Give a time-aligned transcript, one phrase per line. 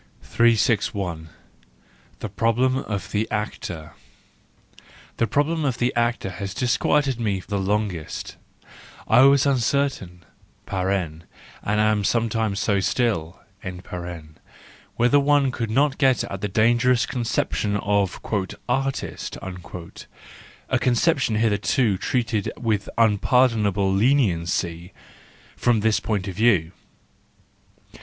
[0.31, 1.29] The
[2.35, 3.93] Problem of the Actor
[5.17, 8.67] .—The problem of the actor has disquieted me the longest j
[9.07, 10.23] I was uncer¬ tain
[11.61, 13.41] (and am sometimes so still)
[14.95, 18.19] whether one could not get at the dangerous conception of"
[18.67, 26.71] artist a conception hitherto treated with unpardonable leniency—from this point of view.